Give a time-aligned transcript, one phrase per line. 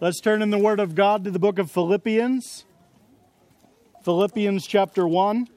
[0.00, 2.64] Let's turn in the Word of God to the book of Philippians.
[4.04, 5.48] Philippians chapter 1.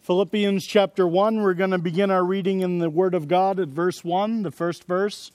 [0.00, 3.68] Philippians chapter 1, we're going to begin our reading in the Word of God at
[3.68, 5.30] verse 1, the first verse.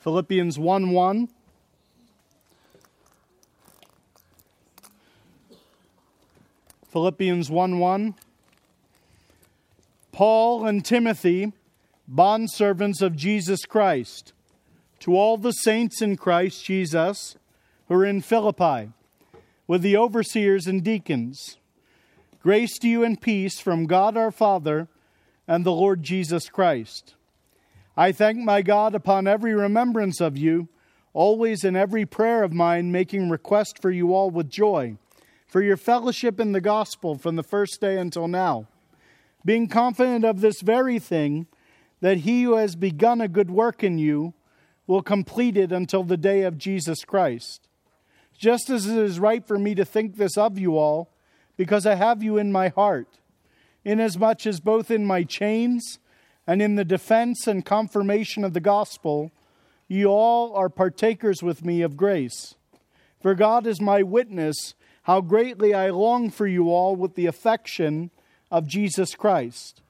[0.00, 1.28] Philippians 1 1.
[6.88, 8.14] Philippians 1 1.
[10.12, 11.54] Paul and Timothy,
[12.10, 14.32] bondservants of Jesus Christ,
[14.98, 17.36] to all the saints in Christ Jesus
[17.86, 18.90] who are in Philippi,
[19.66, 21.58] with the overseers and deacons.
[22.42, 24.88] Grace to you and peace from God our Father
[25.46, 27.14] and the Lord Jesus Christ.
[27.96, 30.68] I thank my God upon every remembrance of you,
[31.12, 34.96] always in every prayer of mine, making request for you all with joy,
[35.46, 38.66] for your fellowship in the gospel from the first day until now,
[39.44, 41.46] being confident of this very thing,
[42.00, 44.34] that he who has begun a good work in you
[44.86, 47.68] will complete it until the day of Jesus Christ.
[48.36, 51.12] Just as it is right for me to think this of you all,
[51.56, 53.18] because I have you in my heart,
[53.84, 55.98] inasmuch as both in my chains
[56.46, 59.30] and in the defense and confirmation of the gospel,
[59.88, 62.54] you all are partakers with me of grace.
[63.20, 68.10] For God is my witness how greatly I long for you all with the affection
[68.50, 69.82] of Jesus Christ.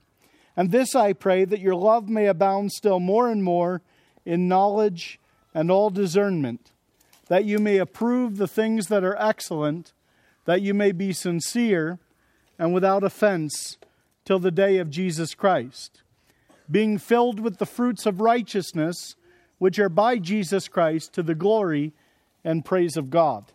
[0.61, 3.80] And this I pray that your love may abound still more and more
[4.27, 5.19] in knowledge
[5.55, 6.72] and all discernment,
[7.28, 9.94] that you may approve the things that are excellent
[10.44, 11.98] that you may be sincere
[12.58, 13.78] and without offense
[14.27, 16.02] till the day of Jesus Christ,
[16.70, 19.17] being filled with the fruits of righteousness,
[19.56, 21.95] which are by Jesus Christ to the glory
[22.45, 23.47] and praise of God.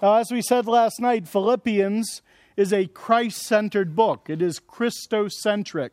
[0.00, 2.22] Now, as we said last night, Philippians
[2.56, 5.90] is a Christ centered book, it is Christocentric.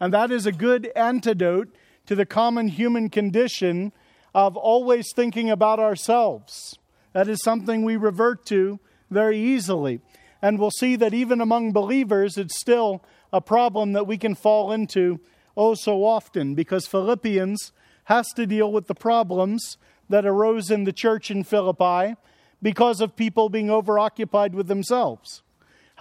[0.00, 1.74] And that is a good antidote
[2.06, 3.92] to the common human condition
[4.34, 6.78] of always thinking about ourselves.
[7.12, 10.00] That is something we revert to very easily.
[10.40, 14.72] And we'll see that even among believers, it's still a problem that we can fall
[14.72, 15.20] into
[15.56, 17.72] oh so often because Philippians
[18.04, 19.76] has to deal with the problems
[20.08, 22.16] that arose in the church in Philippi
[22.60, 25.42] because of people being overoccupied with themselves.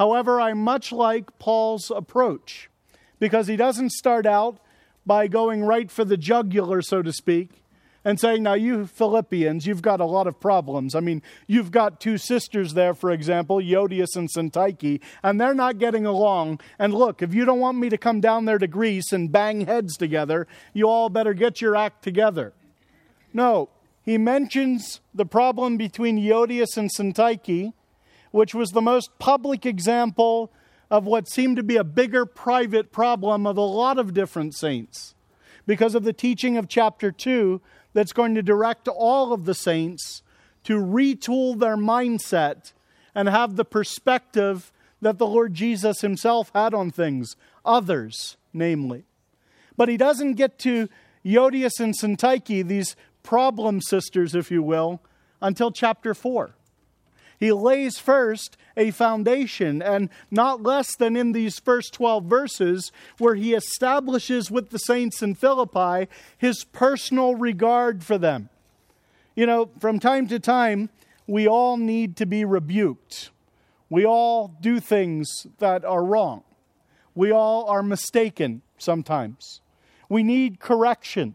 [0.02, 2.72] However, I much like Paul's approach
[3.20, 4.58] because he doesn't start out
[5.06, 7.64] by going right for the jugular, so to speak
[8.04, 10.96] and saying, Now, you Philippians, you've got a lot of problems.
[10.96, 15.78] I mean, you've got two sisters there, for example, Euodias and Syntyche, and they're not
[15.78, 16.62] getting along.
[16.80, 19.68] And look, if you don't want me to come down there to Greece and bang
[19.68, 22.54] heads together, you all better get your act together.
[23.36, 23.70] No,
[24.02, 27.74] he mentions the problem between Euodias and Syntyche,
[28.32, 30.52] which was the most public example
[30.90, 35.14] of what seemed to be a bigger private problem of a lot of different saints.
[35.66, 37.62] Because of the teaching of chapter 2,
[37.94, 40.22] that's going to direct all of the saints
[40.64, 42.74] to retool their mindset
[43.16, 44.72] and have the perspective
[45.02, 49.06] that the Lord Jesus himself had on things, others, namely.
[49.76, 50.88] But he doesn't get to
[51.26, 55.02] Euodias and Syntyche, these problem sisters, if you will,
[55.42, 56.52] until chapter 4.
[57.42, 63.34] He lays first a foundation, and not less than in these first 12 verses, where
[63.34, 66.08] he establishes with the saints in Philippi
[66.38, 68.50] his personal regard for them.
[69.36, 70.92] You know, from time to time,
[71.26, 73.32] we all need to be rebuked.
[73.90, 76.44] We all do things that are wrong.
[77.16, 79.62] We all are mistaken sometimes.
[80.10, 81.34] We need correction.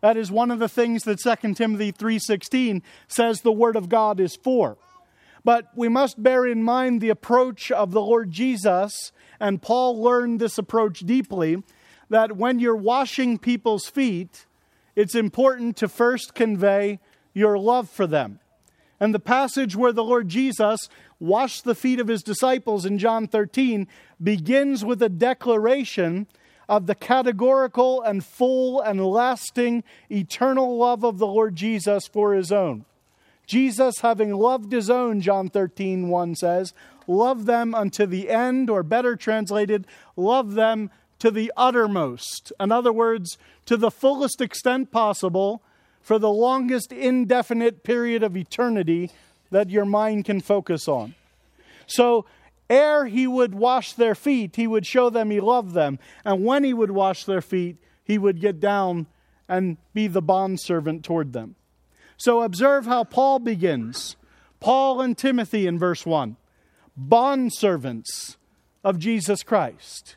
[0.00, 4.20] That is one of the things that 2 Timothy 3:16 says the word of God
[4.20, 4.78] is for.
[5.44, 10.40] But we must bear in mind the approach of the Lord Jesus, and Paul learned
[10.40, 11.62] this approach deeply
[12.08, 14.46] that when you're washing people's feet,
[14.96, 16.98] it's important to first convey
[17.34, 18.40] your love for them.
[19.00, 20.88] And the passage where the Lord Jesus
[21.18, 23.86] washed the feet of his disciples in John 13
[24.22, 26.26] begins with a declaration
[26.68, 32.50] of the categorical and full and lasting eternal love of the Lord Jesus for his
[32.52, 32.86] own.
[33.46, 36.72] Jesus, having loved his own, John 13, 1 says,
[37.06, 39.86] love them unto the end, or better translated,
[40.16, 42.52] love them to the uttermost.
[42.58, 45.62] In other words, to the fullest extent possible
[46.00, 49.10] for the longest indefinite period of eternity
[49.50, 51.14] that your mind can focus on.
[51.86, 52.26] So,
[52.68, 55.98] ere he would wash their feet, he would show them he loved them.
[56.24, 59.06] And when he would wash their feet, he would get down
[59.48, 61.56] and be the bondservant toward them.
[62.16, 64.16] So observe how Paul begins.
[64.60, 66.36] Paul and Timothy in verse 1,
[66.98, 68.36] bondservants
[68.82, 70.16] of Jesus Christ.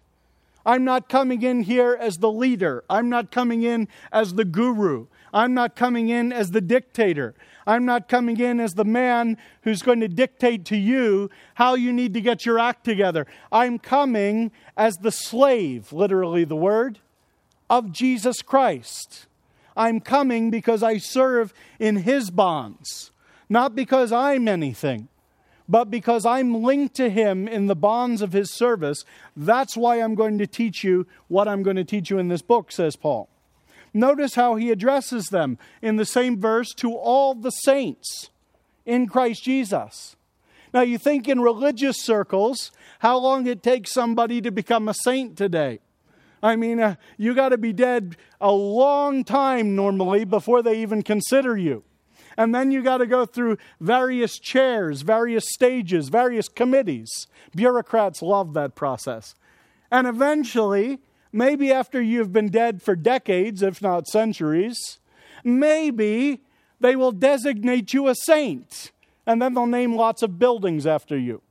[0.66, 2.84] I'm not coming in here as the leader.
[2.90, 5.08] I'm not coming in as the guru.
[5.34, 7.36] I'm not coming in as the dictator.
[7.66, 11.94] I'm not coming in as the man who's going to dictate to you how you
[11.94, 13.28] need to get your act together.
[13.52, 17.00] I'm coming as the slave, literally the word,
[17.70, 19.26] of Jesus Christ.
[19.77, 23.12] I'm coming because I serve in his bonds,
[23.47, 25.09] not because I'm anything
[25.68, 29.03] but because I'm linked to him in the bonds of his service,
[29.35, 32.41] that's why I'm going to teach you what I'm going to teach you in this
[32.41, 33.29] book, says Paul.
[33.94, 38.29] Notice how he addresses them in the same verse to all the saints
[38.85, 40.15] in Christ Jesus.
[40.74, 45.38] Now, you think in religious circles how long it takes somebody to become a saint
[45.38, 45.79] today.
[46.48, 51.02] I mean, uh, you got to be dead a long time normally before they even
[51.02, 51.84] consider you.
[52.38, 57.28] And then you got to go through various chairs, various stages, various committees.
[57.54, 59.36] Bureaucrats love that process.
[59.92, 61.00] And eventually,
[61.34, 65.00] maybe after you've been dead for decades, if not centuries,
[65.44, 66.44] maybe
[66.80, 68.92] they will designate you a saint.
[69.26, 71.42] And then they'll name lots of buildings after you.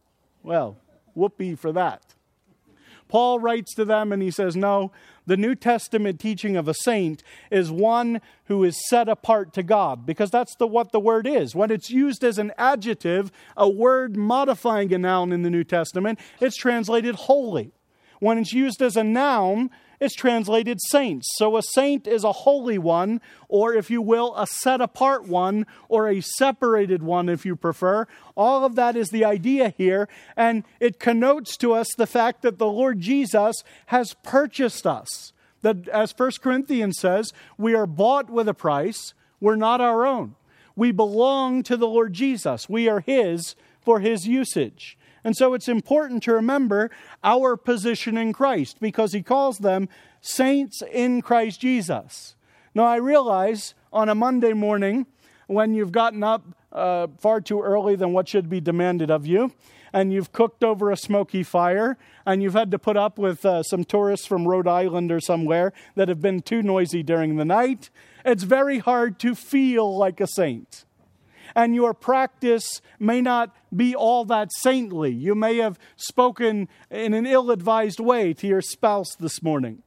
[0.43, 0.79] Well,
[1.13, 2.16] whoopee for that.
[3.09, 4.93] Paul writes to them and he says, No,
[5.27, 10.07] the New Testament teaching of a saint is one who is set apart to God,
[10.07, 11.55] because that's the, what the word is.
[11.55, 16.19] When it's used as an adjective, a word modifying a noun in the New Testament,
[16.41, 17.73] it's translated holy.
[18.21, 19.71] When it's used as a noun,
[20.01, 21.29] it's translated saints.
[21.37, 25.67] So a saint is a holy one, or if you will, a set apart one,
[25.89, 28.07] or a separated one, if you prefer.
[28.35, 32.59] All of that is the idea here, and it connotes to us the fact that
[32.59, 33.57] the Lord Jesus
[33.87, 35.33] has purchased us.
[35.63, 40.35] That, as 1 Corinthians says, we are bought with a price, we're not our own.
[40.77, 44.99] We belong to the Lord Jesus, we are His for His usage.
[45.27, 46.89] And so it's important to remember
[47.25, 49.89] our position in Christ because he calls them
[50.21, 52.37] saints in Christ Jesus.
[52.77, 55.05] Now, I realize on a Monday morning
[55.49, 59.51] when you've gotten up uh, far too early than what should be demanded of you,
[59.93, 63.65] and you've cooked over a smoky fire, and you've had to put up with uh,
[63.65, 67.91] some tourists from Rhode Island or somewhere that have been too noisy during the night,
[68.25, 70.86] it's very hard to feel like a saint
[71.57, 75.11] and your practice may not be all that saintly.
[75.11, 79.83] You may have spoken in an ill advised way to your spouse this morning.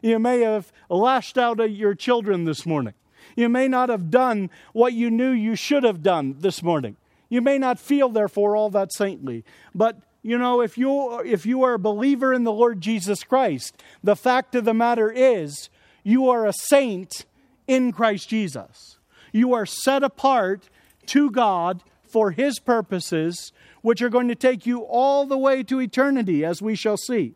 [0.00, 2.94] You may have lashed out at your children this morning.
[3.34, 6.96] You may not have done what you knew you should have done this morning.
[7.28, 9.44] You may not feel, therefore, all that saintly.
[9.74, 13.82] But you know, if you, if you are a believer in the Lord Jesus Christ,
[14.04, 15.68] the fact of the matter is
[16.04, 17.26] you are a saint
[17.66, 18.98] in Christ Jesus.
[19.32, 20.68] You are set apart
[21.08, 23.52] to God for His purposes,
[23.82, 27.34] which are going to take you all the way to eternity, as we shall see.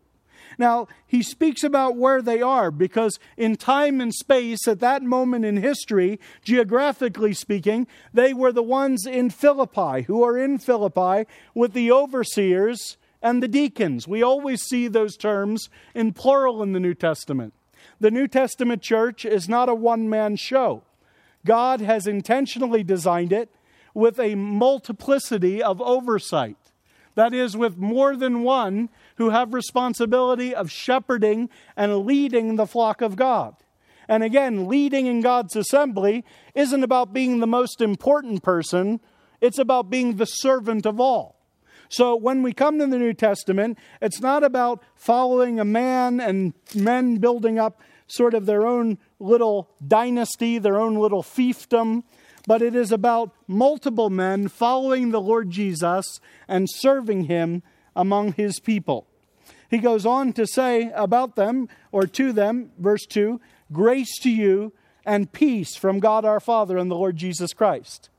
[0.58, 5.44] Now, he speaks about where they are because, in time and space, at that moment
[5.44, 11.72] in history, geographically speaking, they were the ones in Philippi, who are in Philippi with
[11.72, 14.06] the overseers and the deacons.
[14.06, 17.54] We always see those terms in plural in the New Testament.
[18.00, 20.82] The New Testament church is not a one man show,
[21.44, 23.50] God has intentionally designed it
[23.94, 26.56] with a multiplicity of oversight.
[27.14, 33.02] That is, with more than one who have responsibility of shepherding and leading the flock
[33.02, 33.54] of God.
[34.08, 36.24] And again, leading in God's assembly
[36.54, 39.00] isn't about being the most important person,
[39.40, 41.36] it's about being the servant of all.
[41.88, 46.54] So when we come to the New Testament, it's not about following a man and
[46.74, 52.04] men building up sort of their own little dynasty, their own little fiefdom
[52.46, 57.62] but it is about multiple men following the Lord Jesus and serving him
[57.94, 59.06] among his people.
[59.70, 63.40] He goes on to say about them, or to them, verse 2
[63.72, 64.72] grace to you
[65.04, 68.10] and peace from God our Father and the Lord Jesus Christ.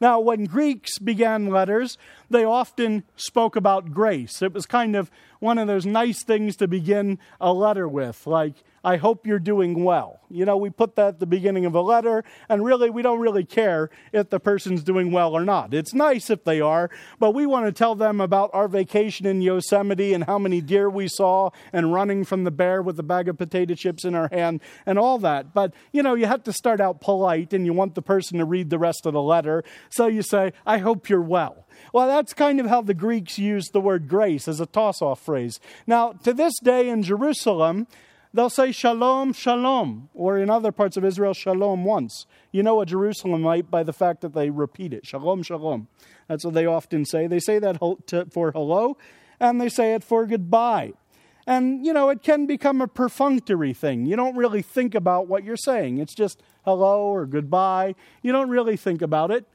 [0.00, 1.98] Now, when Greeks began letters,
[2.30, 4.42] they often spoke about grace.
[4.42, 8.54] It was kind of one of those nice things to begin a letter with, like,
[8.84, 10.20] I hope you're doing well.
[10.30, 13.18] You know, we put that at the beginning of a letter, and really, we don't
[13.18, 15.74] really care if the person's doing well or not.
[15.74, 19.42] It's nice if they are, but we want to tell them about our vacation in
[19.42, 23.28] Yosemite and how many deer we saw and running from the bear with a bag
[23.28, 25.52] of potato chips in our hand and all that.
[25.52, 28.44] But, you know, you have to start out polite and you want the person to
[28.44, 29.64] read the rest of the letter.
[29.90, 31.66] So you say, I hope you're well.
[31.92, 35.20] Well, that's kind of how the Greeks used the word grace as a toss off
[35.20, 35.60] phrase.
[35.86, 37.86] Now, to this day in Jerusalem,
[38.34, 42.26] they'll say shalom, shalom, or in other parts of Israel, shalom once.
[42.52, 45.88] You know a Jerusalemite by the fact that they repeat it shalom, shalom.
[46.28, 47.26] That's what they often say.
[47.26, 47.78] They say that
[48.32, 48.96] for hello,
[49.40, 50.92] and they say it for goodbye.
[51.46, 54.04] And, you know, it can become a perfunctory thing.
[54.04, 55.96] You don't really think about what you're saying.
[55.96, 57.94] It's just hello or goodbye.
[58.20, 59.46] You don't really think about it.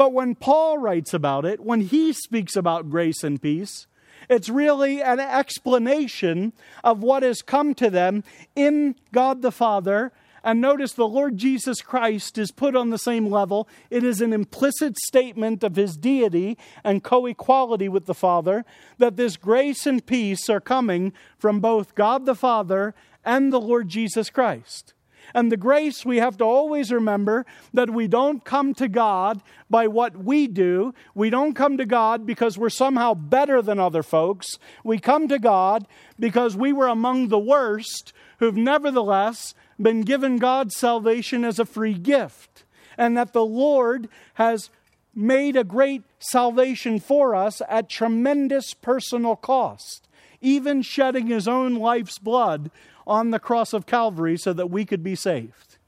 [0.00, 3.86] But when Paul writes about it, when he speaks about grace and peace,
[4.30, 8.24] it's really an explanation of what has come to them
[8.56, 10.10] in God the Father
[10.42, 13.68] and notice the Lord Jesus Christ is put on the same level.
[13.90, 18.64] It is an implicit statement of his deity and co equality with the Father
[18.96, 23.90] that this grace and peace are coming from both God the Father and the Lord
[23.90, 24.94] Jesus Christ.
[25.34, 29.86] And the grace, we have to always remember that we don't come to God by
[29.86, 30.94] what we do.
[31.14, 34.58] We don't come to God because we're somehow better than other folks.
[34.84, 35.86] We come to God
[36.18, 41.94] because we were among the worst who've nevertheless been given God's salvation as a free
[41.94, 42.64] gift,
[42.98, 44.70] and that the Lord has
[45.14, 50.08] made a great salvation for us at tremendous personal cost,
[50.40, 52.70] even shedding his own life's blood
[53.06, 55.78] on the cross of Calvary so that we could be saved.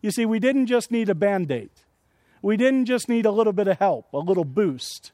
[0.00, 1.70] You see, we didn't just need a band aid,
[2.42, 5.12] we didn't just need a little bit of help, a little boost.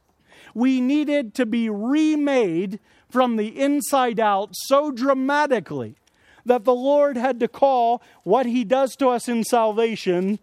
[0.54, 5.96] We needed to be remade from the inside out so dramatically
[6.44, 10.38] that the Lord had to call what he does to us in salvation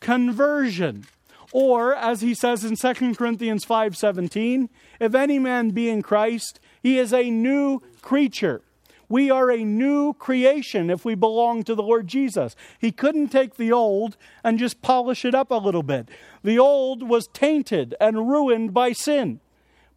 [0.00, 1.04] conversion.
[1.52, 6.98] Or as he says in 2 Corinthians 5:17, if any man be in Christ, he
[6.98, 8.62] is a new creature.
[9.10, 12.56] We are a new creation if we belong to the Lord Jesus.
[12.78, 16.08] He couldn't take the old and just polish it up a little bit.
[16.42, 19.40] The old was tainted and ruined by sin.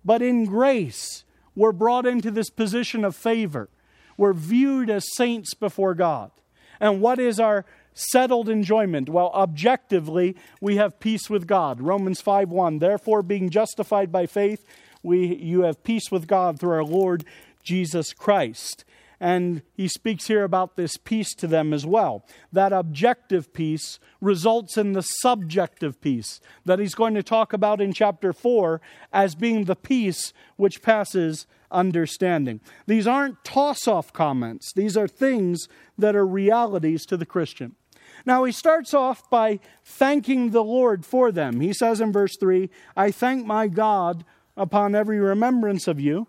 [0.04, 1.24] But in grace,
[1.56, 3.70] we're brought into this position of favor
[4.18, 6.32] we're viewed as saints before God.
[6.80, 9.10] And what is our settled enjoyment?
[9.10, 11.82] Well, objectively, we have peace with God.
[11.82, 12.80] Romans 5 1.
[12.80, 14.66] Therefore, being justified by faith,
[15.02, 17.26] we, you have peace with God through our Lord
[17.64, 18.86] Jesus Christ.
[19.24, 22.26] And he speaks here about this peace to them as well.
[22.52, 27.94] That objective peace results in the subjective peace that he's going to talk about in
[27.94, 28.82] chapter 4
[29.14, 32.60] as being the peace which passes understanding.
[32.86, 37.78] These aren't toss off comments, these are things that are realities to the Christian.
[38.26, 41.62] Now, he starts off by thanking the Lord for them.
[41.62, 44.26] He says in verse 3 I thank my God
[44.58, 46.28] upon every remembrance of you,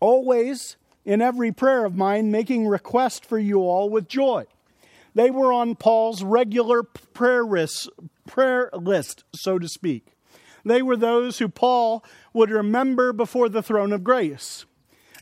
[0.00, 4.44] always in every prayer of mine, making request for you all with joy.
[5.14, 7.88] They were on Paul's regular prayer list,
[8.26, 10.06] prayer list so to speak.
[10.64, 14.66] They were those who Paul would remember before the throne of grace.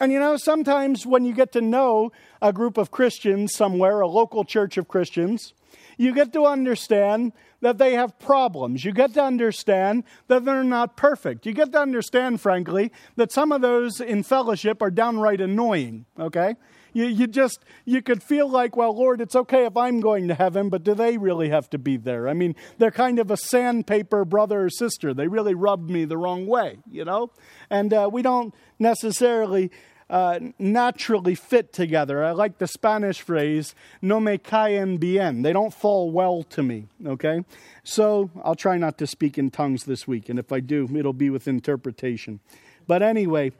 [0.00, 4.08] And you know, sometimes when you get to know a group of Christians somewhere, a
[4.08, 5.54] local church of Christians,
[5.98, 8.84] you get to understand that they have problems.
[8.84, 11.44] You get to understand that they're not perfect.
[11.44, 16.54] You get to understand, frankly, that some of those in fellowship are downright annoying, okay?
[16.92, 20.34] You, you just, you could feel like, well, Lord, it's okay if I'm going to
[20.34, 22.28] heaven, but do they really have to be there?
[22.28, 25.12] I mean, they're kind of a sandpaper brother or sister.
[25.12, 27.30] They really rubbed me the wrong way, you know?
[27.70, 29.70] And uh, we don't necessarily
[30.10, 32.24] uh, naturally fit together.
[32.24, 35.42] I like the Spanish phrase, no me caen bien.
[35.42, 37.44] They don't fall well to me, okay?
[37.84, 41.12] So I'll try not to speak in tongues this week, and if I do, it'll
[41.12, 42.40] be with interpretation.
[42.86, 43.52] But anyway,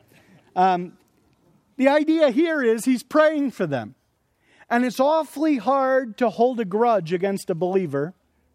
[0.56, 0.96] um,
[1.76, 3.94] the idea here is he's praying for them.
[4.70, 8.14] And it's awfully hard to hold a grudge against a believer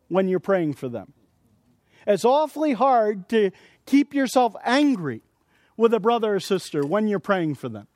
[0.09, 1.13] when you're praying for them.
[2.05, 3.51] It's awfully hard to
[3.85, 5.21] keep yourself angry
[5.77, 7.87] with a brother or sister when you're praying for them.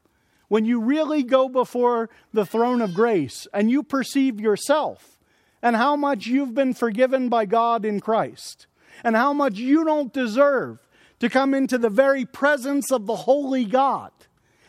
[0.48, 5.20] When you really go before the throne of grace and you perceive yourself
[5.62, 8.68] and how much you've been forgiven by God in Christ
[9.04, 10.80] and how much you don't deserve
[11.20, 14.12] to come into the very presence of the holy God,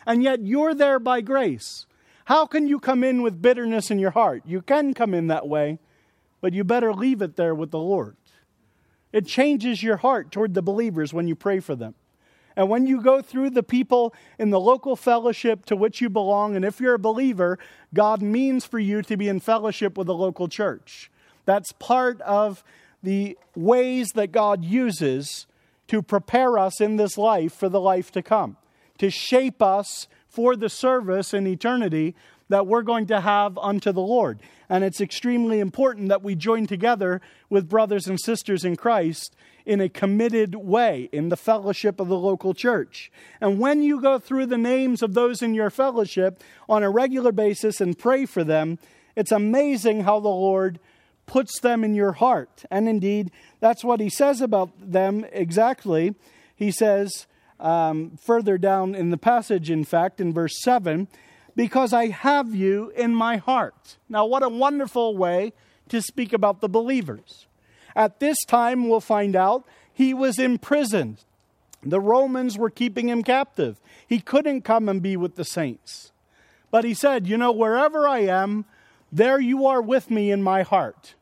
[0.05, 1.85] and yet you're there by grace.
[2.25, 4.43] How can you come in with bitterness in your heart?
[4.45, 5.79] You can come in that way,
[6.41, 8.17] but you better leave it there with the Lord.
[9.11, 11.95] It changes your heart toward the believers when you pray for them.
[12.59, 16.57] And when you go through the people in the local fellowship to which you belong,
[16.57, 17.57] and if you're a believer,
[17.93, 21.09] God means for you to be in fellowship with the local church.
[21.45, 22.65] That's part of
[23.01, 25.47] the ways that God uses
[25.87, 28.57] to prepare us in this life for the life to come,
[28.97, 32.13] to shape us for the service in eternity
[32.49, 34.41] that we're going to have unto the Lord.
[34.67, 39.33] And it's extremely important that we join together with brothers and sisters in Christ
[39.69, 43.11] in a committed way in the fellowship of the local church.
[43.39, 47.31] And when you go through the names of those in your fellowship on a regular
[47.31, 48.79] basis and pray for them,
[49.15, 50.79] it's amazing how the Lord
[51.27, 52.65] puts them in your heart.
[52.71, 56.15] And indeed, that's what he says about them exactly.
[56.55, 57.27] He says,
[57.59, 61.07] um, further down in the passage, in fact, in verse 7,
[61.55, 63.97] because I have you in my heart.
[64.09, 65.53] Now, what a wonderful way
[65.89, 67.45] to speak about the believers.
[67.95, 71.23] At this time, we'll find out he was imprisoned.
[71.81, 73.79] The Romans were keeping him captive.
[74.05, 76.11] He couldn't come and be with the saints.
[76.71, 78.65] But he said, You know, wherever I am,
[79.11, 81.15] there you are with me in my heart.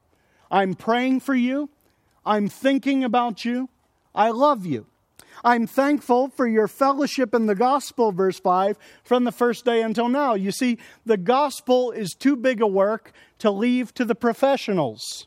[0.49, 1.69] I'm praying for you.
[2.25, 3.69] I'm thinking about you.
[4.13, 4.87] I love you.
[5.43, 10.09] I'm thankful for your fellowship in the gospel, verse 5, from the first day until
[10.09, 10.33] now.
[10.33, 15.26] You see, the gospel is too big a work to leave to the professionals.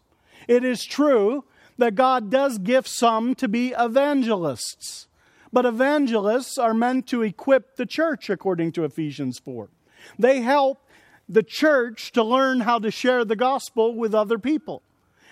[0.50, 1.44] It is true
[1.78, 5.06] that God does gift some to be evangelists,
[5.52, 9.68] but evangelists are meant to equip the church, according to Ephesians 4.
[10.18, 10.84] They help
[11.28, 14.82] the church to learn how to share the gospel with other people.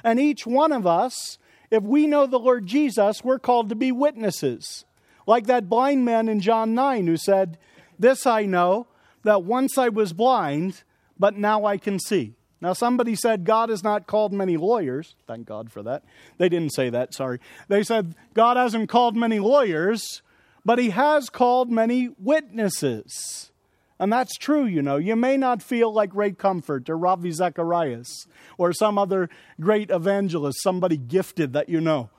[0.04, 3.90] And each one of us, if we know the Lord Jesus, we're called to be
[3.90, 4.84] witnesses.
[5.26, 7.58] Like that blind man in John 9 who said,
[7.98, 8.86] This I know,
[9.24, 10.84] that once I was blind,
[11.18, 12.36] but now I can see.
[12.60, 15.14] Now, somebody said God has not called many lawyers.
[15.26, 16.04] Thank God for that.
[16.38, 17.38] They didn't say that, sorry.
[17.68, 20.22] They said God hasn't called many lawyers,
[20.64, 23.52] but He has called many witnesses.
[24.00, 24.96] And that's true, you know.
[24.96, 29.28] You may not feel like Ray Comfort or Ravi Zacharias or some other
[29.60, 32.10] great evangelist, somebody gifted that you know.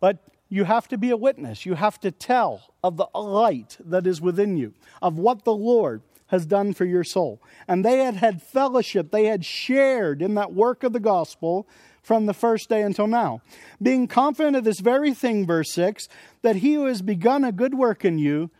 [0.00, 0.18] But
[0.48, 1.66] you have to be a witness.
[1.66, 6.02] You have to tell of the light that is within you, of what the Lord
[6.28, 7.40] has done for your soul.
[7.68, 11.68] And they had had fellowship, they had shared in that work of the gospel
[12.02, 13.40] from the first day until now.
[13.82, 16.06] Being confident of this very thing, verse 6,
[16.42, 18.50] that he who has begun a good work in you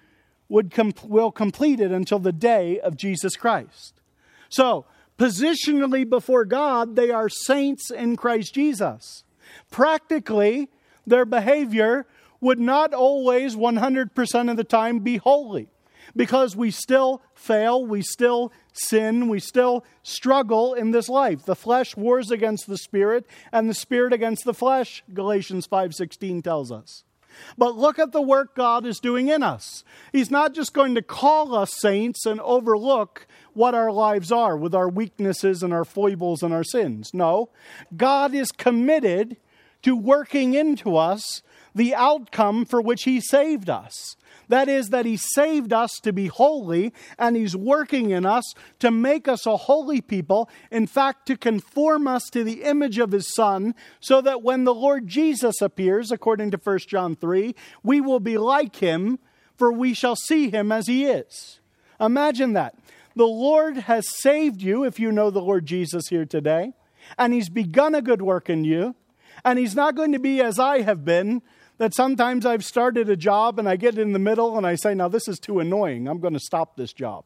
[0.49, 4.01] would com- will complete it until the day of Jesus Christ.
[4.49, 4.87] So,
[5.19, 9.25] positionally before God, they are saints in Christ Jesus.
[9.71, 10.69] Practically,
[11.07, 12.07] their behavior
[12.41, 15.69] would not always 100% of the time be holy
[16.17, 21.45] because we still fail, we still sin, we still struggle in this life.
[21.45, 26.73] The flesh wars against the spirit and the spirit against the flesh, Galatians 5:16 tells
[26.73, 27.05] us.
[27.59, 29.85] But look at the work God is doing in us.
[30.13, 34.75] He's not just going to call us saints and overlook what our lives are with
[34.75, 37.11] our weaknesses and our foibles and our sins.
[37.13, 37.51] No,
[37.97, 39.37] God is committed
[39.83, 41.43] to working into us
[41.75, 44.17] the outcome for which He saved us.
[44.49, 48.45] That is, that He saved us to be holy, and He's working in us
[48.79, 50.49] to make us a holy people.
[50.71, 54.75] In fact, to conform us to the image of His Son, so that when the
[54.75, 59.19] Lord Jesus appears, according to 1 John 3, we will be like Him,
[59.57, 61.61] for we shall see Him as He is.
[62.01, 62.75] Imagine that.
[63.15, 66.75] The Lord has saved you, if you know the Lord Jesus here today,
[67.19, 68.95] and He's begun a good work in you,
[69.45, 71.43] and He's not going to be as I have been
[71.79, 74.95] that sometimes I've started a job and I get in the middle and I say,
[74.95, 76.09] now this is too annoying.
[76.09, 77.25] I'm going to stop this job.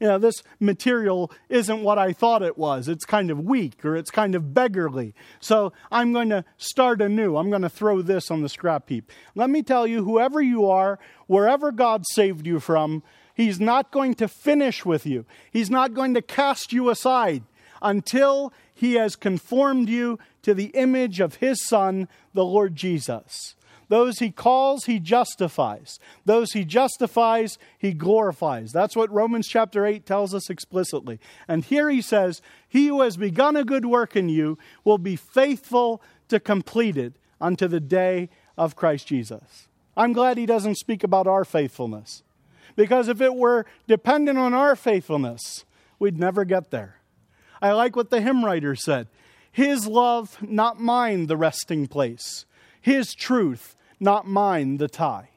[0.00, 2.88] You know, this material isn't what I thought it was.
[2.88, 5.14] It's kind of weak or it's kind of beggarly.
[5.38, 7.36] So I'm going to start anew.
[7.36, 9.12] I'm going to throw this on the scrap heap.
[9.36, 13.04] Let me tell you, whoever you are, wherever God saved you from,
[13.34, 15.24] He's not going to finish with you.
[15.50, 17.44] He's not going to cast you aside
[17.80, 23.54] until He has conformed you to the image of His Son, the Lord Jesus.
[23.92, 25.98] Those he calls, he justifies.
[26.24, 28.72] Those he justifies, he glorifies.
[28.72, 31.20] That's what Romans chapter 8 tells us explicitly.
[31.46, 35.14] And here he says, He who has begun a good work in you will be
[35.14, 39.68] faithful to complete it unto the day of Christ Jesus.
[39.94, 42.22] I'm glad he doesn't speak about our faithfulness.
[42.74, 45.66] Because if it were dependent on our faithfulness,
[45.98, 46.96] we'd never get there.
[47.60, 49.08] I like what the hymn writer said
[49.50, 52.46] His love, not mine, the resting place.
[52.80, 55.30] His truth, not mine, the tie.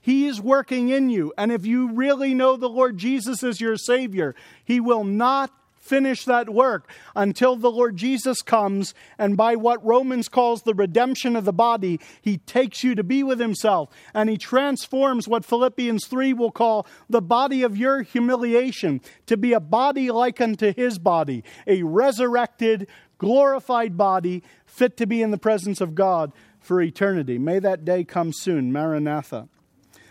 [0.00, 1.32] He is working in you.
[1.38, 6.24] And if you really know the Lord Jesus as your Savior, He will not finish
[6.24, 11.44] that work until the Lord Jesus comes and by what Romans calls the redemption of
[11.44, 16.32] the body, he takes you to be with himself and he transforms what Philippians 3
[16.34, 21.42] will call the body of your humiliation to be a body like unto his body,
[21.66, 22.86] a resurrected,
[23.18, 27.38] glorified body fit to be in the presence of God for eternity.
[27.38, 28.72] May that day come soon.
[28.72, 29.48] Maranatha.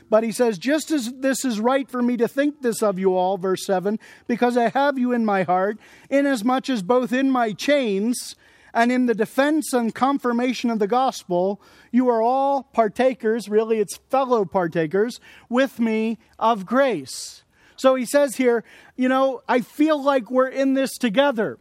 [0.09, 3.15] But he says, just as this is right for me to think this of you
[3.15, 5.77] all, verse 7, because I have you in my heart,
[6.09, 8.35] inasmuch as both in my chains
[8.73, 11.61] and in the defense and confirmation of the gospel,
[11.91, 17.43] you are all partakers, really, it's fellow partakers, with me of grace.
[17.77, 18.65] So he says here,
[18.97, 21.57] you know, I feel like we're in this together.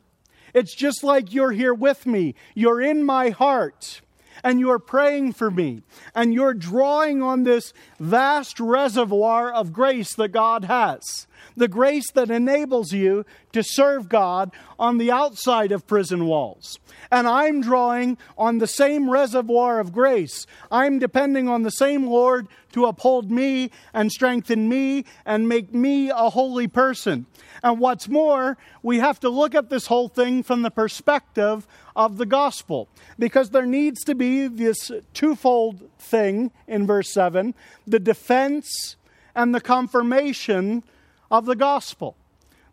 [0.54, 2.34] It's just like you're here with me.
[2.54, 4.00] You're in my heart.
[4.42, 5.82] And you're praying for me,
[6.14, 11.26] and you're drawing on this vast reservoir of grace that God has
[11.56, 16.78] the grace that enables you to serve God on the outside of prison walls.
[17.10, 20.46] And I'm drawing on the same reservoir of grace.
[20.70, 26.10] I'm depending on the same Lord to uphold me and strengthen me and make me
[26.10, 27.26] a holy person.
[27.62, 32.16] And what's more, we have to look at this whole thing from the perspective of
[32.16, 37.54] the gospel because there needs to be this twofold thing in verse 7
[37.86, 38.96] the defense
[39.34, 40.82] and the confirmation
[41.30, 42.16] of the gospel.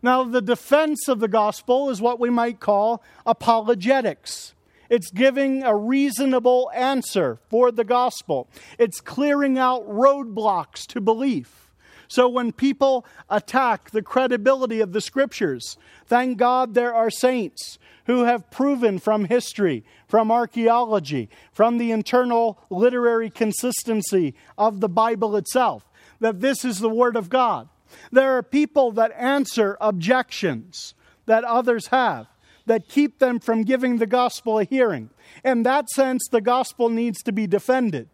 [0.02, 4.54] Now, the defense of the gospel is what we might call apologetics.
[4.88, 8.48] It's giving a reasonable answer for the gospel.
[8.78, 11.72] It's clearing out roadblocks to belief.
[12.06, 18.24] So when people attack the credibility of the scriptures, thank God there are saints who
[18.24, 25.90] have proven from history, from archaeology, from the internal literary consistency of the Bible itself,
[26.18, 27.68] that this is the Word of God.
[28.10, 30.94] There are people that answer objections
[31.26, 32.26] that others have
[32.66, 35.10] that keep them from giving the gospel a hearing.
[35.44, 38.08] In that sense, the gospel needs to be defended.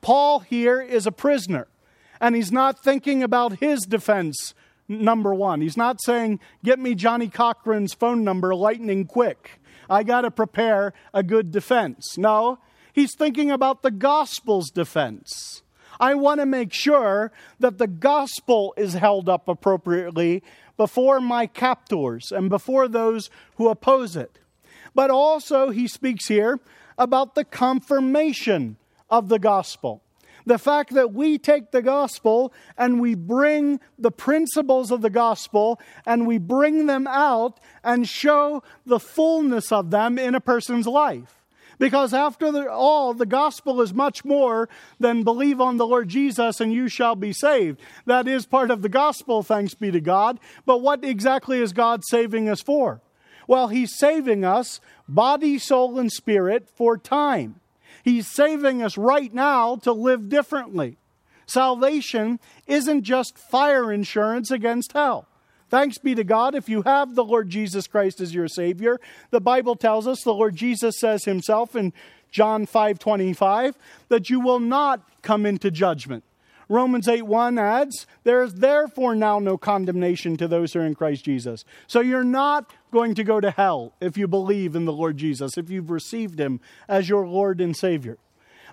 [0.00, 1.68] Paul here is a prisoner,
[2.20, 4.54] and he's not thinking about his defense,
[4.88, 5.60] number one.
[5.60, 9.60] He's not saying, Get me Johnnie Cochran's phone number lightning quick.
[9.90, 12.18] I got to prepare a good defense.
[12.18, 12.58] No,
[12.92, 15.62] he's thinking about the gospel's defense.
[16.00, 20.42] I want to make sure that the gospel is held up appropriately
[20.76, 24.38] before my captors and before those who oppose it.
[24.94, 26.60] But also, he speaks here
[26.96, 28.76] about the confirmation
[29.10, 30.02] of the gospel.
[30.46, 35.78] The fact that we take the gospel and we bring the principles of the gospel
[36.06, 41.37] and we bring them out and show the fullness of them in a person's life.
[41.78, 46.60] Because after the, all, the gospel is much more than believe on the Lord Jesus
[46.60, 47.80] and you shall be saved.
[48.04, 50.40] That is part of the gospel, thanks be to God.
[50.66, 53.00] But what exactly is God saving us for?
[53.46, 57.60] Well, He's saving us, body, soul, and spirit, for time.
[58.04, 60.98] He's saving us right now to live differently.
[61.46, 65.26] Salvation isn't just fire insurance against hell.
[65.70, 68.98] Thanks be to God if you have the Lord Jesus Christ as your Savior.
[69.30, 71.92] The Bible tells us, the Lord Jesus says himself in
[72.30, 73.76] John 5 25,
[74.08, 76.24] that you will not come into judgment.
[76.68, 80.94] Romans 8 1 adds, There is therefore now no condemnation to those who are in
[80.94, 81.64] Christ Jesus.
[81.86, 85.56] So you're not going to go to hell if you believe in the Lord Jesus,
[85.56, 88.18] if you've received him as your Lord and Savior.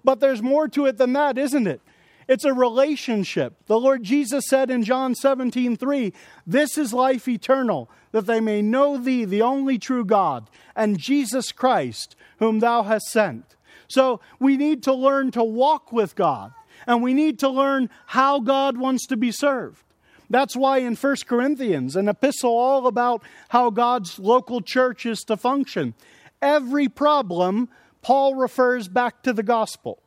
[0.04, 1.82] But there's more to it than that, isn't it?
[2.28, 3.54] It's a relationship.
[3.68, 6.14] The Lord Jesus said in John 17, 3,
[6.48, 11.52] This is life eternal, that they may know thee, the only true God, and Jesus
[11.52, 13.56] Christ, whom thou hast sent.
[13.88, 16.54] So we need to learn to walk with God,
[16.88, 19.84] and we need to learn how God wants to be served.
[20.30, 25.38] That's why in 1 Corinthians, an epistle all about how God's local church is to
[25.38, 25.94] function,
[26.42, 27.70] every problem,
[28.02, 30.00] Paul refers back to the gospel.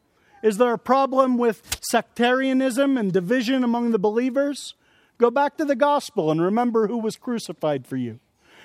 [0.43, 4.75] Is there a problem with sectarianism and division among the believers?
[5.19, 8.21] Go back to the gospel and remember who was crucified for you.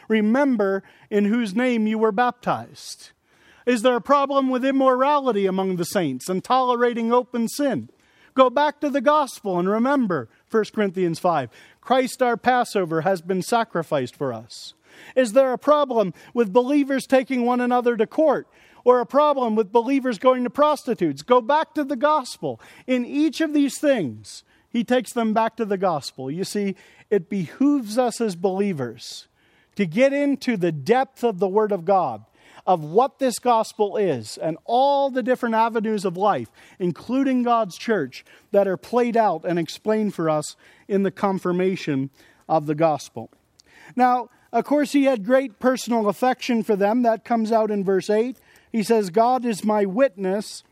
[0.08, 3.12] Remember in whose name you were baptized.
[3.66, 7.90] Is there a problem with immorality among the saints and tolerating open sin?
[8.36, 11.50] Go back to the gospel and remember 1 Corinthians 5
[11.82, 14.74] Christ our Passover has been sacrificed for us.
[15.16, 18.48] Is there a problem with believers taking one another to court?
[18.84, 21.22] Or a problem with believers going to prostitutes.
[21.22, 22.60] Go back to the gospel.
[22.88, 26.30] In each of these things, he takes them back to the gospel.
[26.30, 26.76] You see,
[27.10, 29.28] it behooves us as believers
[29.76, 32.26] to get into the depth of the Word of God,
[32.66, 38.24] of what this gospel is, and all the different avenues of life, including God's church,
[38.52, 40.56] that are played out and explained for us
[40.88, 42.10] in the confirmation
[42.48, 43.30] of the gospel.
[43.96, 47.02] Now, of course, he had great personal affection for them.
[47.02, 48.38] That comes out in verse 8.
[48.74, 50.64] He says, God is my witness,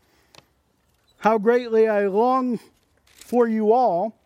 [1.18, 2.58] how greatly I long
[3.06, 4.18] for you all.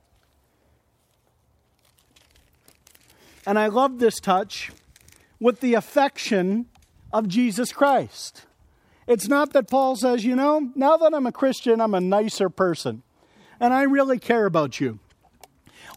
[3.46, 4.72] And I love this touch
[5.38, 6.66] with the affection
[7.12, 8.46] of Jesus Christ.
[9.06, 12.48] It's not that Paul says, you know, now that I'm a Christian, I'm a nicer
[12.48, 13.02] person,
[13.60, 15.00] and I really care about you.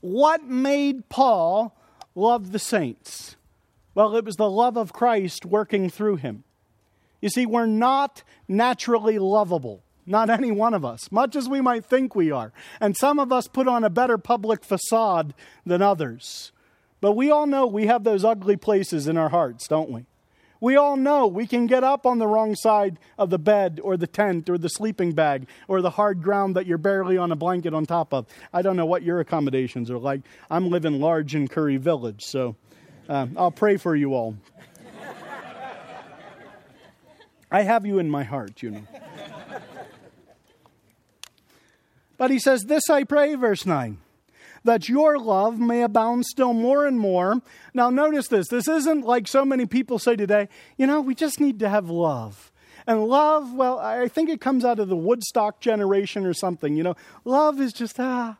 [0.02, 1.76] What made Paul
[2.13, 3.38] love the saints?
[3.96, 6.44] Well, it was the love of Christ working through him.
[7.21, 9.84] You see, we're not naturally lovable.
[10.05, 12.51] Not any one of us, much as we might think we are.
[12.82, 15.36] And some of us put on a better public facade
[15.67, 16.51] than others.
[16.99, 20.05] But we all know we have those ugly places in our hearts, don't we?
[20.62, 23.95] We all know we can get up on the wrong side of the bed or
[23.95, 27.36] the tent or the sleeping bag or the hard ground that you're barely on a
[27.36, 28.25] blanket on top of.
[28.51, 30.21] I don't know what your accommodations are like.
[30.49, 32.58] I'm living large in Curry Village, so
[33.08, 34.36] uh, I'll pray for you all.
[37.52, 38.84] I have you in my heart, you know.
[42.18, 43.98] But he says, This I pray, verse 9
[44.64, 47.42] that your love may abound still more and more.
[47.74, 48.48] Now, notice this.
[48.50, 51.90] This isn't like so many people say today, you know, we just need to have
[51.90, 52.52] love.
[52.88, 56.76] And love, well, I think it comes out of the Woodstock generation or something.
[56.76, 58.38] You know, love is just, ah,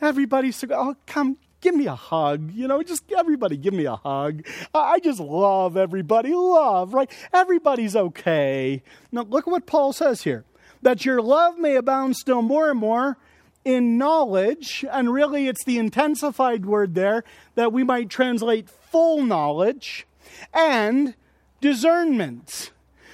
[0.00, 2.52] everybody's, oh, come, give me a hug.
[2.52, 4.46] You know, just everybody give me a hug.
[4.74, 6.34] I just love everybody.
[6.34, 7.10] Love, right?
[7.32, 8.82] Everybody's okay.
[9.10, 10.44] Now, look at what Paul says here
[10.82, 13.16] that your love may abound still more and more
[13.64, 17.22] in knowledge, and really it's the intensified word there
[17.54, 20.06] that we might translate full knowledge,
[20.52, 21.14] and
[21.60, 22.72] discernment.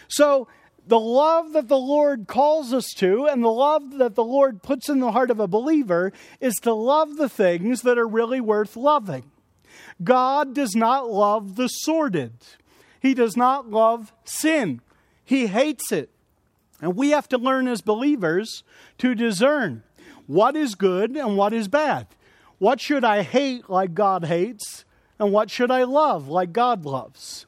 [0.09, 0.49] So,
[0.89, 4.89] the love that the Lord calls us to and the love that the Lord puts
[4.89, 8.75] in the heart of a believer is to love the things that are really worth
[8.75, 9.31] loving.
[10.03, 12.33] God does not love the sordid,
[13.01, 14.81] He does not love sin,
[15.25, 16.11] He hates it.
[16.81, 18.63] And we have to learn as believers
[18.99, 19.83] to discern
[20.27, 22.07] what is good and what is bad.
[22.59, 24.85] What should I hate like God hates?
[25.19, 27.47] And what should I love like God loves?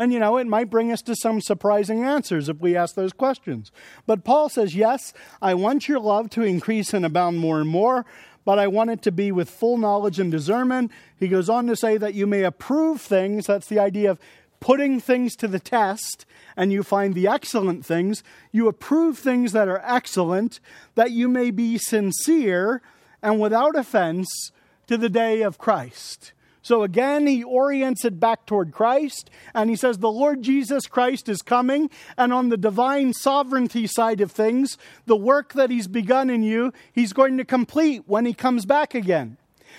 [0.00, 3.12] And you know, it might bring us to some surprising answers if we ask those
[3.12, 3.70] questions.
[4.06, 8.06] But Paul says, Yes, I want your love to increase and abound more and more,
[8.46, 10.90] but I want it to be with full knowledge and discernment.
[11.18, 13.46] He goes on to say that you may approve things.
[13.46, 14.18] That's the idea of
[14.58, 16.24] putting things to the test
[16.56, 20.60] and you find the excellent things, you approve things that are excellent,
[20.94, 22.80] that you may be sincere
[23.22, 24.50] and without offense
[24.86, 26.32] to the day of Christ.
[26.62, 31.28] So again, he orients it back toward Christ, and he says, The Lord Jesus Christ
[31.28, 36.28] is coming, and on the divine sovereignty side of things, the work that he's begun
[36.28, 39.38] in you, he's going to complete when he comes back again.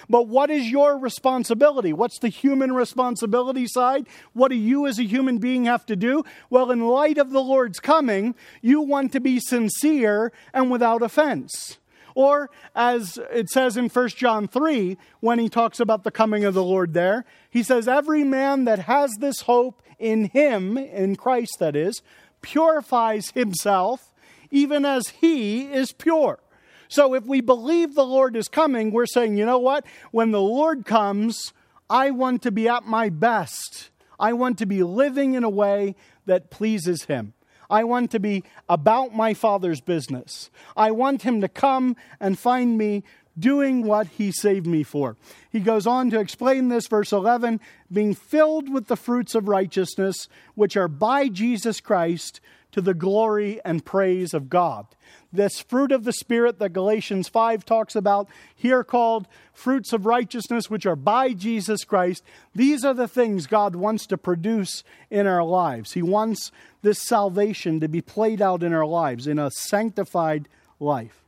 [0.10, 1.94] But what is your responsibility?
[1.94, 4.08] What's the human responsibility side?
[4.34, 6.24] What do you as a human being have to do?
[6.50, 11.78] Well, in light of the Lord's coming, you want to be sincere and without offense.
[12.15, 16.54] Or, as it says in 1 John 3, when he talks about the coming of
[16.54, 21.58] the Lord there, he says, Every man that has this hope in him, in Christ
[21.60, 22.02] that is,
[22.41, 24.13] purifies himself,
[24.50, 26.39] even as he is pure.
[26.88, 29.86] So if we believe the Lord is coming, we're saying, you know what?
[30.12, 31.54] When the Lord comes,
[31.89, 33.91] I want to be at my best.
[34.19, 35.95] I want to be living in a way
[36.26, 37.34] that pleases Him.
[37.72, 40.52] I want to be about my Father's business.
[40.76, 43.04] I want Him to come and find me
[43.40, 45.16] doing what He saved me for.
[45.50, 47.60] He goes on to explain this, verse 11
[47.92, 52.42] being filled with the fruits of righteousness, which are by Jesus Christ
[52.74, 54.86] to the glory and praise of God
[55.32, 60.70] this fruit of the Spirit that Galatians 5 talks about, here called fruits of righteousness,
[60.70, 62.24] which are by Jesus Christ.
[62.54, 65.94] These are the things God wants to produce in our lives.
[65.94, 70.48] He wants this salvation to be played out in our lives in a sanctified
[70.80, 71.22] life.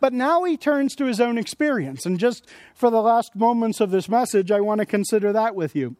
[0.00, 2.04] But now he turns to his own experience.
[2.04, 5.74] And just for the last moments of this message, I want to consider that with
[5.74, 5.96] you.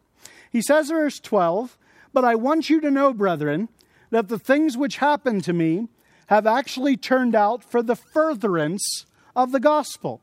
[0.51, 1.77] He says, verse 12,
[2.13, 3.69] But I want you to know, brethren,
[4.09, 5.87] that the things which happened to me,
[6.27, 10.21] have actually turned out for the furtherance of the gospel.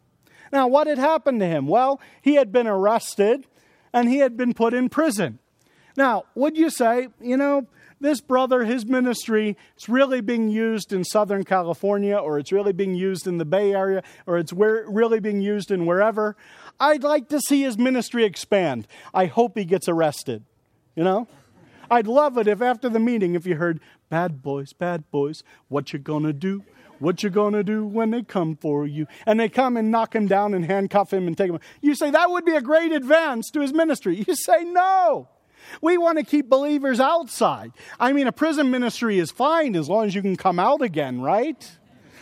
[0.53, 1.67] Now, what had happened to him?
[1.67, 3.47] Well, he had been arrested
[3.93, 5.39] and he had been put in prison.
[5.97, 7.67] Now, would you say, you know,
[8.01, 12.95] this brother, his ministry, it's really being used in Southern California, or it's really being
[12.95, 16.37] used in the Bay Area, or it's really being used in wherever.
[16.79, 18.87] I'd like to see his ministry expand.
[19.15, 20.45] I hope he gets arrested.
[20.97, 21.29] You know?
[21.91, 25.93] I'd love it if after the meeting, if you heard, bad boys, bad boys, what
[25.93, 26.65] you gonna do?
[26.99, 29.07] What you gonna do when they come for you?
[29.27, 31.61] And they come and knock him down and handcuff him and take him.
[31.81, 34.25] You say that would be a great advance to his ministry.
[34.27, 35.29] You say no.
[35.81, 37.73] We want to keep believers outside.
[37.99, 41.21] I mean, a prison ministry is fine as long as you can come out again,
[41.21, 41.79] right?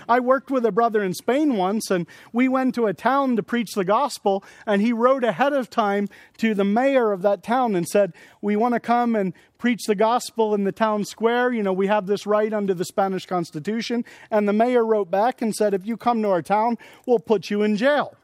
[0.09, 3.43] I worked with a brother in Spain once, and we went to a town to
[3.43, 7.75] preach the gospel, and he wrote ahead of time to the mayor of that town
[7.75, 11.53] and said, We want to come and preach the gospel in the town square.
[11.53, 14.05] You know, we have this right under the Spanish Constitution.
[14.31, 17.51] And the mayor wrote back and said, If you come to our town, we'll put
[17.51, 18.17] you in jail.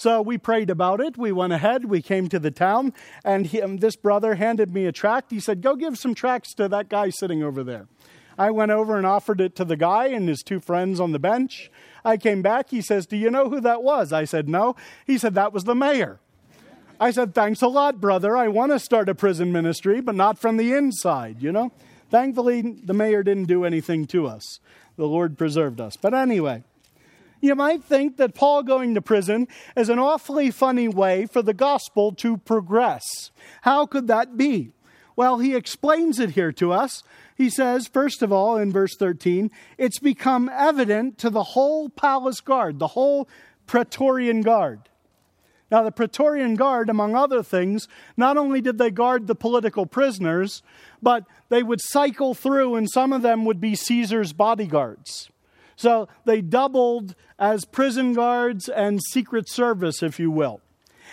[0.00, 1.18] So we prayed about it.
[1.18, 1.84] We went ahead.
[1.84, 5.30] We came to the town, and he, this brother handed me a tract.
[5.30, 7.86] He said, Go give some tracts to that guy sitting over there.
[8.38, 11.18] I went over and offered it to the guy and his two friends on the
[11.18, 11.70] bench.
[12.04, 12.70] I came back.
[12.70, 14.12] He says, Do you know who that was?
[14.12, 14.76] I said, No.
[15.06, 16.20] He said, That was the mayor.
[16.98, 18.36] I said, Thanks a lot, brother.
[18.36, 21.72] I want to start a prison ministry, but not from the inside, you know?
[22.10, 24.58] Thankfully, the mayor didn't do anything to us.
[24.96, 25.96] The Lord preserved us.
[25.96, 26.64] But anyway,
[27.40, 31.54] you might think that Paul going to prison is an awfully funny way for the
[31.54, 33.30] gospel to progress.
[33.62, 34.72] How could that be?
[35.16, 37.02] Well, he explains it here to us.
[37.40, 42.42] He says, first of all, in verse 13, it's become evident to the whole palace
[42.42, 43.30] guard, the whole
[43.66, 44.90] Praetorian Guard.
[45.70, 50.62] Now, the Praetorian Guard, among other things, not only did they guard the political prisoners,
[51.00, 55.30] but they would cycle through, and some of them would be Caesar's bodyguards.
[55.76, 60.60] So they doubled as prison guards and secret service, if you will.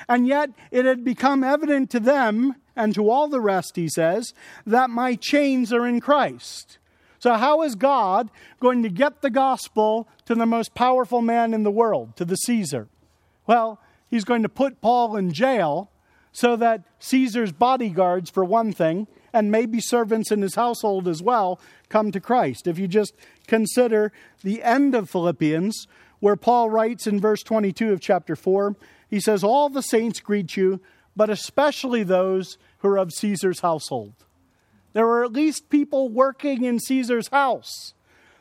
[0.10, 4.34] And yet it had become evident to them and to all the rest, he says,
[4.66, 6.78] that my chains are in Christ.
[7.20, 11.64] So, how is God going to get the gospel to the most powerful man in
[11.64, 12.88] the world, to the Caesar?
[13.48, 15.90] Well, he's going to put Paul in jail
[16.32, 21.60] so that Caesar's bodyguards, for one thing, and maybe servants in his household as well,
[21.90, 22.68] come to Christ.
[22.68, 23.14] If you just
[23.48, 24.12] consider
[24.44, 25.88] the end of Philippians,
[26.20, 28.76] where Paul writes in verse 22 of chapter 4,
[29.10, 30.80] he says, All the saints greet you,
[31.16, 32.58] but especially those
[32.96, 34.14] of Caesar's household.
[34.94, 37.94] There were at least people working in Caesar's house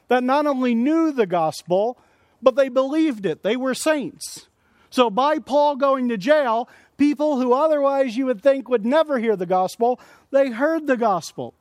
[0.09, 1.99] that not only knew the gospel,
[2.41, 3.43] but they believed it.
[3.43, 4.49] They were saints.
[4.91, 9.37] So, by Paul going to jail, people who otherwise you would think would never hear
[9.37, 11.55] the gospel, they heard the gospel.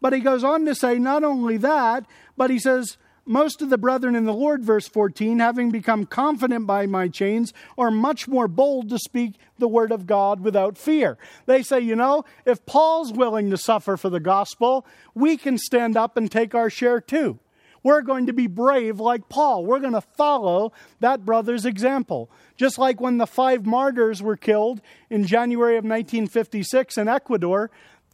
[0.00, 3.78] But he goes on to say not only that, but he says, most of the
[3.78, 8.48] brethren in the Lord, verse 14, having become confident by my chains, are much more
[8.48, 11.18] bold to speak the word of God without fear.
[11.46, 15.96] They say, you know, if Paul's willing to suffer for the gospel, we can stand
[15.96, 17.38] up and take our share too.
[17.82, 19.64] We're going to be brave like Paul.
[19.64, 22.30] We're going to follow that brother's example.
[22.56, 27.70] Just like when the five martyrs were killed in January of 1956 in Ecuador,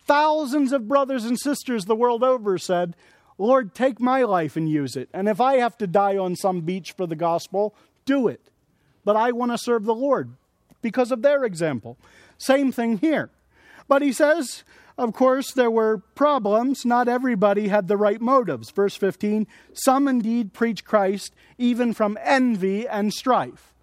[0.07, 2.95] thousands of brothers and sisters the world over said,
[3.39, 5.09] Lord, take my life and use it.
[5.13, 8.41] And if I have to die on some beach for the gospel, do it.
[9.05, 10.31] But I want to serve the Lord
[10.83, 11.97] because of their example.
[12.39, 13.31] Same thing here.
[13.89, 14.65] But he says,
[14.99, 16.87] of course, there were problems.
[16.87, 18.71] Not everybody had the right motives.
[18.71, 23.75] Verse 15 Some indeed preach Christ even from envy and strife.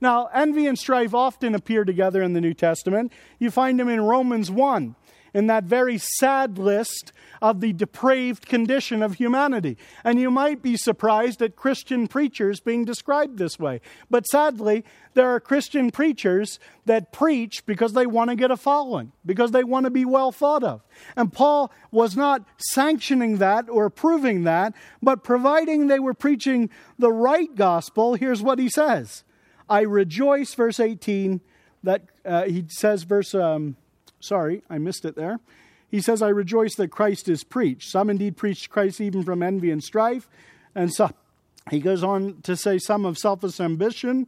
[0.00, 3.12] Now, envy and strife often appear together in the New Testament.
[3.38, 4.94] You find them in Romans 1
[5.34, 9.76] in that very sad list of the depraved condition of humanity.
[10.04, 13.80] And you might be surprised at Christian preachers being described this way.
[14.10, 19.12] But sadly, there are Christian preachers that preach because they want to get a following,
[19.24, 20.82] because they want to be well thought of.
[21.16, 27.12] And Paul was not sanctioning that or approving that, but providing they were preaching the
[27.12, 29.24] right gospel, here's what he says
[29.68, 31.40] I rejoice, verse 18,
[31.82, 33.34] that uh, he says, verse.
[33.34, 33.76] Um,
[34.20, 35.40] Sorry, I missed it there.
[35.90, 37.90] He says, I rejoice that Christ is preached.
[37.90, 40.28] Some indeed preach Christ even from envy and strife.
[40.74, 41.10] And so
[41.70, 44.26] he goes on to say some of selfish ambition.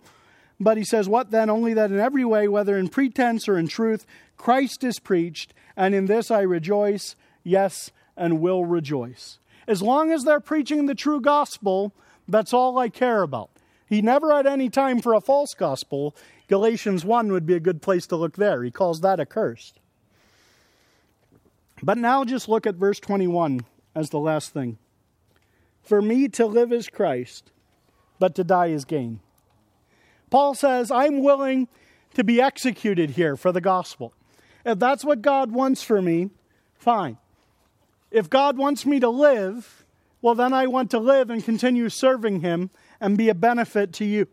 [0.59, 1.48] But he says, What then?
[1.48, 5.94] Only that in every way, whether in pretense or in truth, Christ is preached, and
[5.94, 9.38] in this I rejoice, yes, and will rejoice.
[9.66, 11.94] As long as they're preaching the true gospel,
[12.29, 13.50] that's all I care about.
[13.87, 16.14] He never had any time for a false gospel.
[16.48, 18.62] Galatians 1 would be a good place to look there.
[18.62, 19.79] He calls that accursed.
[21.82, 23.64] But now just look at verse 21
[23.94, 24.78] as the last thing.
[25.82, 27.50] For me to live is Christ,
[28.18, 29.20] but to die is gain.
[30.30, 31.68] Paul says, I'm willing
[32.14, 34.12] to be executed here for the gospel.
[34.64, 36.30] If that's what God wants for me,
[36.74, 37.18] fine.
[38.10, 39.84] If God wants me to live,
[40.22, 44.04] well, then I want to live and continue serving Him and be a benefit to
[44.04, 44.26] you.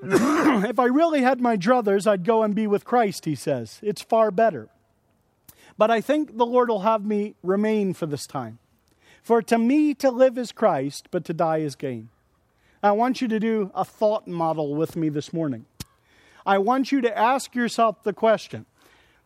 [0.02, 3.80] if I really had my druthers, I'd go and be with Christ, he says.
[3.82, 4.70] It's far better.
[5.80, 8.58] But I think the Lord will have me remain for this time.
[9.22, 12.10] For to me to live is Christ, but to die is gain.
[12.82, 15.64] I want you to do a thought model with me this morning.
[16.44, 18.66] I want you to ask yourself the question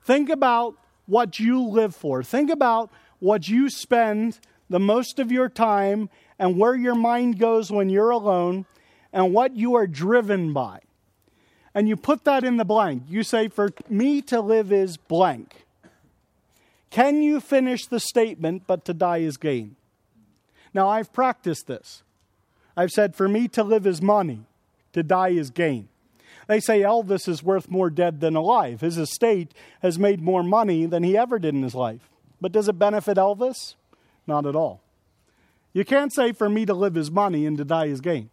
[0.05, 2.88] think about what you live for, think about
[3.19, 4.38] what you spend
[4.71, 8.64] the most of your time and where your mind goes when you're alone
[9.12, 10.83] and what you are driven by.
[11.75, 13.03] And you put that in the blank.
[13.09, 15.64] You say, For me to live is blank.
[16.95, 19.74] Can you finish the statement, but to die is gain?
[20.72, 22.05] Now, I've practiced this.
[22.76, 24.42] I've said, for me to live is money,
[24.92, 25.88] to die is gain.
[26.47, 28.80] They say Elvis is worth more dead than alive.
[28.80, 32.09] His estate has made more money than he ever did in his life.
[32.40, 33.74] But does it benefit Elvis?
[34.28, 34.80] Not at all.
[35.72, 38.30] You can't say, for me to live is money and to die is gain.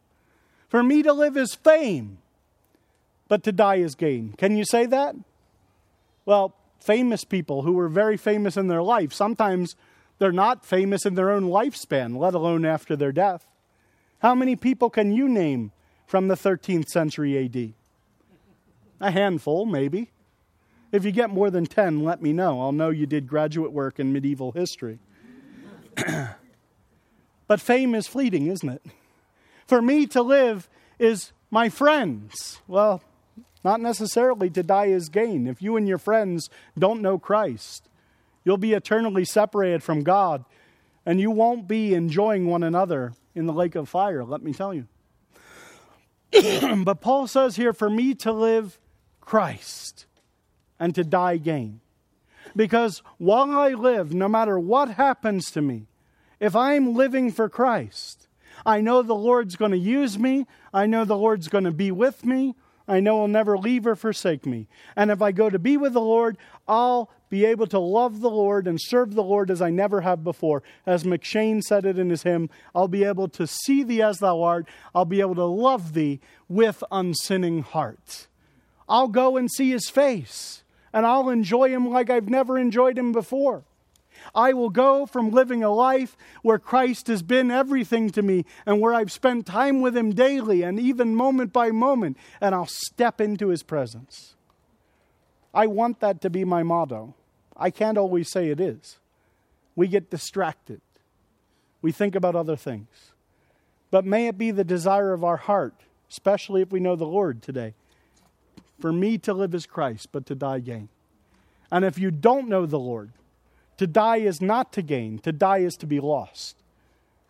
[0.70, 2.20] For me to live is fame,
[3.28, 4.36] but to die is gain.
[4.38, 5.16] Can you say that?
[6.28, 9.76] Well, famous people who were very famous in their life, sometimes
[10.18, 13.48] they're not famous in their own lifespan, let alone after their death.
[14.20, 15.72] How many people can you name
[16.06, 17.74] from the 13th century AD?
[19.00, 20.12] A handful, maybe.
[20.92, 22.62] If you get more than 10, let me know.
[22.62, 25.00] I'll know you did graduate work in medieval history.
[27.48, 28.84] but fame is fleeting, isn't it?
[29.66, 30.70] For me to live
[31.00, 32.60] is my friends.
[32.68, 33.02] Well,
[33.64, 35.48] not necessarily to die is gain.
[35.48, 37.88] If you and your friends don't know Christ,
[38.44, 40.46] you'll be eternally separated from God,
[41.06, 44.74] and you won't be enjoying one another in the lake of fire, let me tell
[44.74, 44.88] you.
[46.84, 48.80] but Paul says here, for me to live,
[49.20, 50.06] Christ,
[50.80, 51.82] and to die gain.
[52.56, 55.88] Because while I live, no matter what happens to me,
[56.40, 58.28] if I'm living for Christ,
[58.66, 60.48] I know the Lord's going to use me.
[60.74, 62.56] I know the Lord's going to be with me.
[62.92, 64.68] I know He'll never leave or forsake me.
[64.96, 66.38] And if I go to be with the Lord,
[66.68, 70.24] I'll be able to love the Lord and serve the Lord as I never have
[70.24, 70.62] before.
[70.86, 74.44] As McCheyne said it in his hymn, I'll be able to see thee as thou
[74.44, 74.68] art.
[74.94, 76.20] I'll be able to love thee
[76.50, 78.28] with unsinning heart.
[78.90, 83.14] I'll go and see his face, and I'll enjoy him like I've never enjoyed him
[83.14, 83.64] before.
[84.34, 88.80] I will go from living a life where Christ has been everything to me and
[88.80, 93.20] where I've spent time with Him daily and even moment by moment, and I'll step
[93.20, 94.36] into His presence.
[95.54, 97.16] I want that to be my motto.
[97.58, 98.98] I can't always say it is.
[99.76, 100.82] We get distracted,
[101.82, 103.12] we think about other things.
[103.90, 105.74] But may it be the desire of our heart,
[106.10, 107.74] especially if we know the Lord today,
[108.80, 110.88] for me to live as Christ, but to die gain.
[111.72, 113.12] And if you don't know the Lord,
[113.82, 116.56] to die is not to gain, to die is to be lost.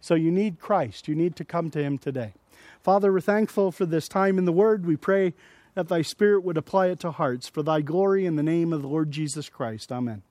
[0.02, 1.08] So you need Christ.
[1.08, 2.34] You need to come to Him today.
[2.84, 4.86] Father, we're thankful for this time in the Word.
[4.86, 5.34] We pray
[5.76, 8.82] that Thy Spirit would apply it to hearts for Thy glory in the name of
[8.82, 9.93] the Lord Jesus Christ.
[9.93, 10.24] Amen.